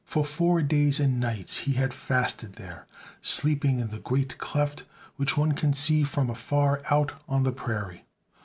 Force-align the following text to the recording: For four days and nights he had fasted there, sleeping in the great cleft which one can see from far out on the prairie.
For 0.03 0.25
four 0.25 0.63
days 0.63 0.99
and 0.99 1.19
nights 1.19 1.57
he 1.57 1.73
had 1.73 1.93
fasted 1.93 2.53
there, 2.55 2.87
sleeping 3.21 3.79
in 3.79 3.89
the 3.89 3.99
great 3.99 4.39
cleft 4.39 4.83
which 5.17 5.37
one 5.37 5.51
can 5.51 5.73
see 5.75 6.03
from 6.03 6.33
far 6.33 6.81
out 6.89 7.21
on 7.29 7.43
the 7.43 7.51
prairie. 7.51 8.05